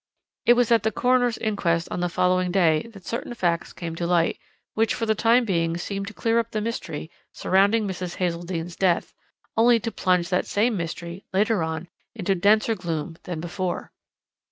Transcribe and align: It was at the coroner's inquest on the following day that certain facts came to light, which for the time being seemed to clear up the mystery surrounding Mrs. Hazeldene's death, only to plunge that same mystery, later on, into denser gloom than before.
It 0.47 0.53
was 0.53 0.71
at 0.71 0.81
the 0.81 0.91
coroner's 0.91 1.37
inquest 1.37 1.87
on 1.91 1.99
the 1.99 2.09
following 2.09 2.49
day 2.51 2.87
that 2.91 3.05
certain 3.05 3.35
facts 3.35 3.71
came 3.71 3.95
to 3.97 4.07
light, 4.07 4.39
which 4.73 4.95
for 4.95 5.05
the 5.05 5.13
time 5.13 5.45
being 5.45 5.77
seemed 5.77 6.07
to 6.07 6.13
clear 6.15 6.39
up 6.39 6.49
the 6.49 6.59
mystery 6.59 7.11
surrounding 7.33 7.87
Mrs. 7.87 8.15
Hazeldene's 8.15 8.75
death, 8.75 9.13
only 9.55 9.79
to 9.81 9.91
plunge 9.91 10.29
that 10.29 10.47
same 10.47 10.75
mystery, 10.75 11.23
later 11.33 11.61
on, 11.61 11.87
into 12.15 12.33
denser 12.33 12.73
gloom 12.73 13.17
than 13.25 13.39
before. 13.39 13.91